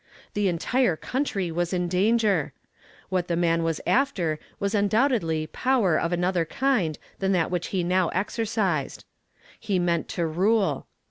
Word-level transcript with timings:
The 0.33 0.47
entire 0.47 0.95
country 0.95 1.51
was 1.51 1.73
in 1.73 1.87
danger. 1.87 2.53
What 3.09 3.27
the 3.27 3.35
man 3.35 3.61
was 3.61 3.79
after 3.85 4.39
was 4.59 4.73
undoubtedly 4.73 5.45
power 5.45 5.95
of 5.95 6.05
aiv 6.09 6.09
"SHALL 6.09 6.09
THE 6.09 6.17
DEAD 6.17 6.25
ARISE?" 6.25 6.31
289 6.31 6.31
other 6.31 6.45
kind 6.45 6.99
than 7.19 7.31
that 7.33 7.51
which 7.51 7.67
he 7.67 7.83
now 7.83 8.07
exercised. 8.07 9.05
He 9.59 9.77
meant 9.77 10.07
to 10.09 10.25
rule. 10.25 10.87